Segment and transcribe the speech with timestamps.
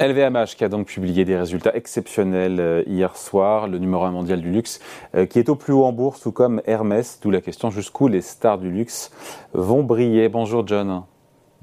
[0.00, 4.40] LVMH qui a donc publié des résultats exceptionnels euh, hier soir, le numéro 1 mondial
[4.40, 4.80] du luxe
[5.14, 8.08] euh, qui est au plus haut en bourse, tout comme Hermès, d'où la question jusqu'où
[8.08, 9.10] les stars du luxe
[9.52, 10.30] vont briller.
[10.30, 11.02] Bonjour John.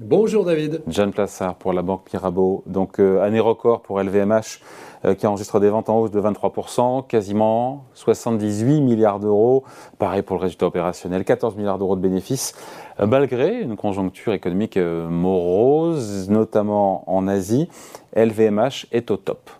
[0.00, 0.82] Bonjour David.
[0.86, 2.62] John Plassard pour la banque Mirabeau.
[2.66, 4.60] Donc euh, année record pour LVMH
[5.16, 9.62] qui enregistre des ventes en hausse de 23%, quasiment 78 milliards d'euros.
[9.98, 12.54] Pareil pour le résultat opérationnel, 14 milliards d'euros de bénéfices,
[12.98, 17.68] malgré une conjoncture économique morose, notamment en Asie.
[18.16, 19.50] LVMH est au top.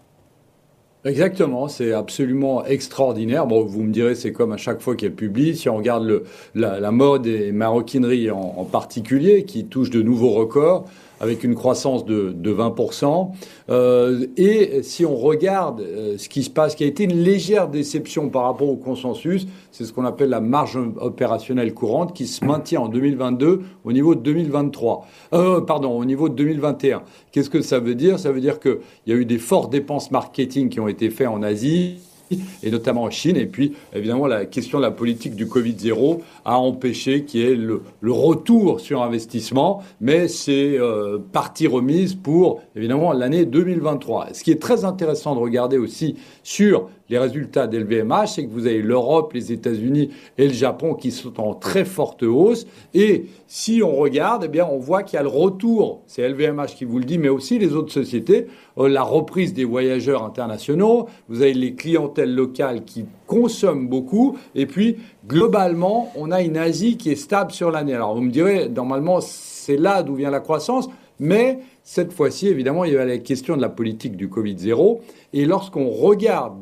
[1.05, 3.47] Exactement, c'est absolument extraordinaire.
[3.47, 5.57] Bon, vous me direz, c'est comme à chaque fois qu'elle publie.
[5.57, 6.24] Si on regarde le,
[6.57, 10.87] la, mode et maroquinerie en, en particulier, qui touche de nouveaux records,
[11.21, 13.31] avec une croissance de, de 20%.
[13.71, 17.69] Euh, et si on regarde euh, ce qui se passe, qui a été une légère
[17.69, 22.45] déception par rapport au consensus, c'est ce qu'on appelle la marge opérationnelle courante qui se
[22.45, 25.07] maintient en 2022 au niveau de 2023.
[25.33, 27.02] Euh, pardon, au niveau de 2021.
[27.32, 28.19] Qu'est-ce que ça veut dire?
[28.19, 31.29] Ça veut dire qu'il y a eu des fortes dépenses marketing qui ont été faites
[31.29, 31.99] en Asie
[32.62, 33.37] et notamment en Chine.
[33.37, 37.57] Et puis, évidemment, la question de la politique du Covid-0 a empêché qu'il y ait
[37.57, 44.29] le, retour sur investissement, mais c'est euh, partie remise pour, évidemment, l'année 2023.
[44.32, 48.66] Ce qui est très intéressant de regarder aussi sur les résultats d'LVMH, c'est que vous
[48.66, 52.66] avez l'Europe, les États-Unis et le Japon qui sont en très forte hausse.
[52.95, 56.74] Et si on regarde, eh bien, on voit qu'il y a le retour, c'est LVMH
[56.76, 58.46] qui vous le dit, mais aussi les autres sociétés,
[58.79, 61.74] euh, la reprise des voyageurs internationaux, vous avez les
[62.19, 64.97] clientèles locales qui consomment beaucoup, et puis
[65.27, 67.94] globalement, on a une Asie qui est stable sur l'année.
[67.94, 70.88] Alors vous me direz, normalement, c'est là d'où vient la croissance,
[71.21, 74.99] mais cette fois-ci, évidemment, il y a la question de la politique du Covid-0,
[75.33, 76.56] et lorsqu'on regarde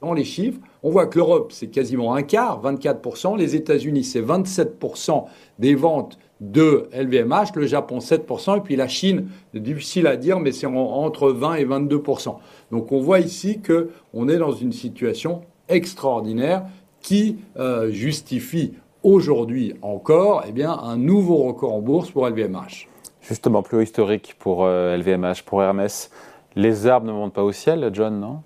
[0.00, 4.22] dans les chiffres, on voit que l'Europe, c'est quasiment un quart, 24%, les États-Unis, c'est
[4.22, 5.24] 27%
[5.58, 10.52] des ventes de LVMH, le Japon 7%, et puis la Chine, difficile à dire, mais
[10.52, 12.36] c'est entre 20 et 22%.
[12.70, 16.64] Donc on voit ici qu'on est dans une situation extraordinaire
[17.00, 22.88] qui euh, justifie aujourd'hui encore eh bien, un nouveau record en bourse pour LVMH.
[23.22, 26.10] Justement, plus haut historique pour LVMH, euh, pour Hermès.
[26.56, 28.42] Les arbres ne montent pas au ciel, John, non?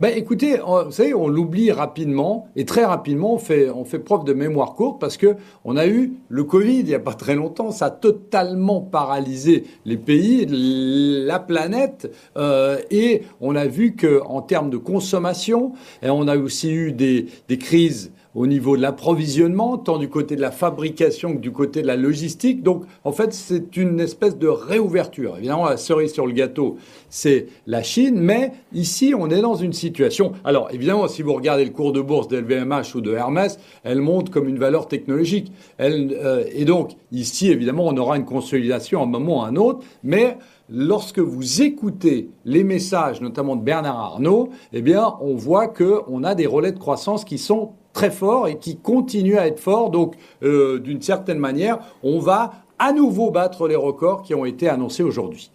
[0.00, 4.24] Ben, écoutez, vous savez, on l'oublie rapidement et très rapidement, on fait, on fait preuve
[4.24, 7.34] de mémoire courte parce que on a eu le Covid il n'y a pas très
[7.34, 14.22] longtemps, ça a totalement paralysé les pays, la planète euh, et on a vu que
[14.24, 15.72] en termes de consommation,
[16.02, 20.40] on a aussi eu des, des crises au niveau de l'approvisionnement, tant du côté de
[20.40, 22.62] la fabrication que du côté de la logistique.
[22.62, 25.36] Donc, en fait, c'est une espèce de réouverture.
[25.38, 26.76] Évidemment, la cerise sur le gâteau,
[27.08, 30.32] c'est la Chine, mais ici, on est dans une situation.
[30.44, 34.30] Alors, évidemment, si vous regardez le cours de bourse d'LVMH ou de Hermès, elle monte
[34.30, 35.52] comme une valeur technologique.
[35.78, 39.46] Elle, euh, et donc, ici, évidemment, on aura une consolidation à un moment ou à
[39.46, 45.34] un autre, mais lorsque vous écoutez les messages, notamment de Bernard Arnault, eh bien, on
[45.34, 49.46] voit qu'on a des relais de croissance qui sont très fort et qui continue à
[49.46, 49.90] être fort.
[49.90, 54.68] Donc, euh, d'une certaine manière, on va à nouveau battre les records qui ont été
[54.68, 55.50] annoncés aujourd'hui.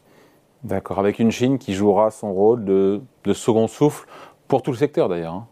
[0.64, 3.02] D'accord, avec une Chine qui jouera son rôle de,
[3.34, 4.08] second souffle
[4.48, 5.34] pour tout le secteur d'ailleurs.
[5.34, 5.48] Hein.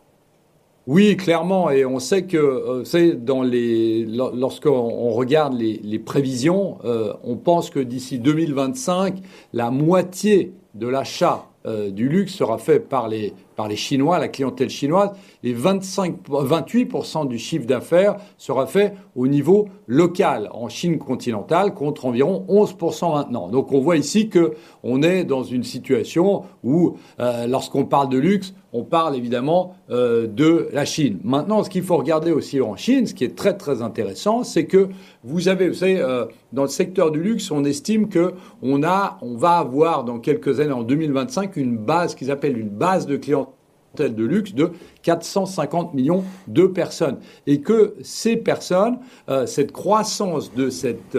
[0.85, 7.37] Oui, clairement, et on sait que, euh, dans les, lorsqu'on regarde les, prévisions, euh, on
[7.37, 9.19] pense que d'ici 2025,
[9.53, 14.27] la moitié de l'achat euh, du luxe sera fait par les, par les Chinois, la
[14.27, 15.11] clientèle chinoise,
[15.43, 22.05] et 25, 28% du chiffre d'affaires sera fait au niveau local, en Chine continentale, contre
[22.05, 23.47] environ 11% maintenant.
[23.47, 24.53] Donc on voit ici que
[24.83, 30.27] on est dans une situation où, euh, lorsqu'on parle de luxe, on parle évidemment euh,
[30.27, 31.19] de la Chine.
[31.23, 34.65] Maintenant, ce qu'il faut regarder aussi en Chine, ce qui est très très intéressant, c'est
[34.65, 34.89] que
[35.23, 39.19] vous avez, vous savez, euh, dans le secteur du luxe, on estime que on a,
[39.21, 43.15] on va avoir dans quelques années, en 2025, une base qu'ils appellent une base de
[43.15, 43.53] clientèle
[43.95, 44.71] de luxe de
[45.03, 47.19] 450 millions de personnes.
[47.45, 48.97] Et que ces personnes,
[49.29, 51.15] euh, cette croissance de cette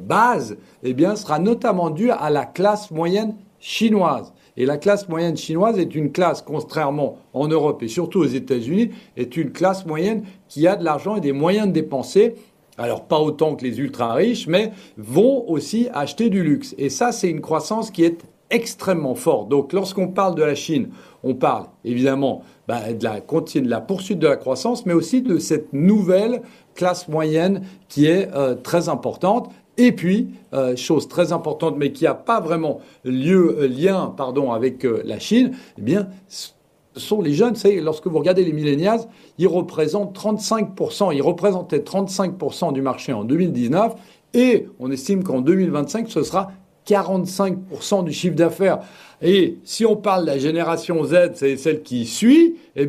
[0.00, 4.32] base, eh bien, sera notamment due à la classe moyenne chinoise.
[4.56, 8.90] Et la classe moyenne chinoise est une classe, contrairement en Europe et surtout aux États-Unis,
[9.16, 12.34] est une classe moyenne qui a de l'argent et des moyens de dépenser.
[12.78, 16.74] Alors pas autant que les ultra riches, mais vont aussi acheter du luxe.
[16.78, 19.48] Et ça, c'est une croissance qui est extrêmement forte.
[19.48, 20.88] Donc lorsqu'on parle de la Chine,
[21.24, 26.42] on parle évidemment bah, de, la, poursuite de la croissance, mais aussi de cette nouvelle
[26.74, 29.50] classe moyenne qui est euh, très importante.
[29.78, 34.14] Et puis, euh, chose très importante, mais qui n'a pas vraiment lieu, euh, lien
[34.52, 36.50] avec euh, la Chine, eh bien, ce
[36.94, 37.54] sont les jeunes.
[37.82, 39.00] Lorsque vous regardez les millénials,
[39.38, 43.94] ils représentent 35%, ils représentaient 35% du marché en 2019,
[44.32, 46.52] et on estime qu'en 2025, ce sera
[46.86, 48.80] 45% du chiffre d'affaires.
[49.22, 52.86] Et si on parle de la génération Z, c'est celle qui suit, eh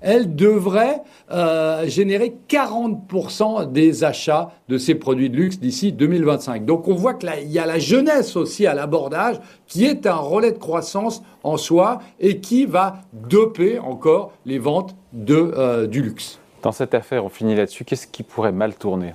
[0.00, 1.02] elle devrait
[1.32, 6.64] euh, générer 40% des achats de ces produits de luxe d'ici 2025.
[6.64, 10.52] Donc on voit qu'il y a la jeunesse aussi à l'abordage qui est un relais
[10.52, 14.94] de croissance en soi et qui va doper encore les ventes
[15.30, 16.38] euh, du luxe.
[16.62, 19.12] Dans cette affaire, on finit là-dessus, qu'est-ce qui pourrait mal tourner?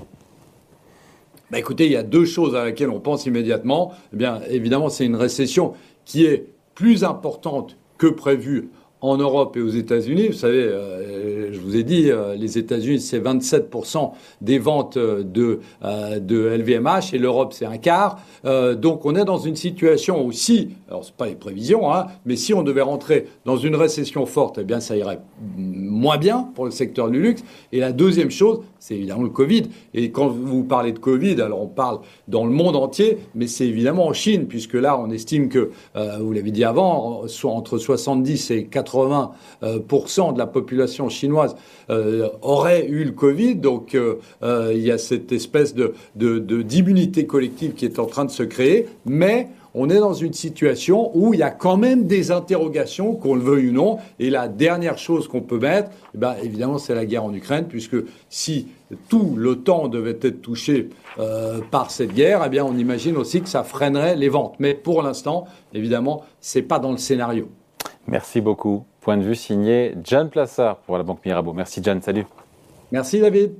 [1.51, 3.93] Bah écoutez, il y a deux choses à laquelle on pense immédiatement.
[4.13, 5.73] Eh bien, évidemment, c'est une récession
[6.05, 8.69] qui est plus importante que prévu
[9.01, 10.27] en Europe et aux États-Unis.
[10.27, 15.59] Vous savez, euh, je vous ai dit, euh, les États-Unis, c'est 27% des ventes de,
[15.83, 18.19] euh, de LVMH et l'Europe, c'est un quart.
[18.43, 22.53] donc, on est dans une situation aussi, alors c'est pas les prévisions, hein, mais si
[22.53, 25.19] on devait rentrer dans une récession forte, eh bien, ça irait
[25.57, 27.43] moins bien pour le secteur du luxe.
[27.71, 29.63] Et la deuxième chose, c'est évidemment le Covid.
[29.93, 33.67] Et quand vous parlez de Covid, alors on parle dans le monde entier, mais c'est
[33.67, 35.71] évidemment en Chine, puisque là, on estime que,
[36.19, 39.29] vous l'avez dit avant, soit entre 70 et 80 80%
[39.63, 41.55] euh, de la population chinoise
[41.89, 43.55] euh, aurait eu le Covid.
[43.55, 44.15] Donc euh,
[44.73, 48.87] il y a cette espèce de, d'immunité collective qui est en train de se créer.
[49.05, 53.35] Mais on est dans une situation où il y a quand même des interrogations, qu'on
[53.35, 53.97] le veuille ou non.
[54.17, 57.65] Et la dernière chose qu'on peut mettre, eh ben, évidemment, c'est la guerre en Ukraine,
[57.69, 57.97] puisque
[58.29, 58.67] si
[59.09, 60.89] tout temps devait être touché
[61.69, 64.55] par cette guerre, eh bien, on imagine aussi que ça freinerait les ventes.
[64.57, 67.47] Mais pour l'instant, évidemment, c'est pas dans le scénario.
[68.07, 68.85] Merci beaucoup.
[69.01, 71.53] Point de vue signé John Plassard pour la Banque Mirabeau.
[71.53, 72.25] Merci John, salut.
[72.91, 73.53] Merci David.